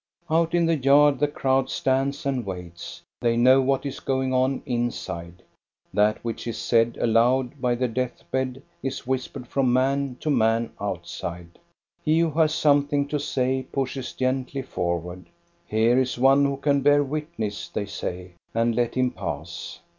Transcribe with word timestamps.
Out 0.31 0.55
in 0.55 0.65
the 0.65 0.77
yard 0.77 1.19
the 1.19 1.27
crowd 1.27 1.69
stands 1.69 2.25
and 2.25 2.43
waits. 2.43 3.03
They 3.19 3.37
know 3.37 3.61
what 3.61 3.85
is 3.85 3.99
going 3.99 4.33
on 4.33 4.63
inside: 4.65 5.43
that 5.93 6.25
which 6.25 6.47
is 6.47 6.57
said 6.57 6.97
aloud 6.99 7.61
by 7.61 7.75
the 7.75 7.87
death 7.87 8.23
bed 8.31 8.63
is 8.81 9.05
whispered 9.05 9.47
from 9.47 9.71
man 9.71 10.17
to 10.21 10.31
man 10.31 10.71
outside. 10.81 11.59
He 12.01 12.17
who 12.17 12.31
has 12.31 12.51
something 12.51 13.07
to 13.09 13.19
say 13.19 13.61
pushes 13.71 14.13
gently 14.13 14.63
forward. 14.63 15.27
"Here 15.67 15.99
is 15.99 16.17
one 16.17 16.45
who 16.45 16.57
can 16.57 16.81
bear 16.81 17.03
wit 17.03 17.27
ness," 17.37 17.67
they 17.69 17.85
say, 17.85 18.31
and 18.55 18.73
let 18.73 18.95
him 18.95 19.11
pass. 19.11 19.81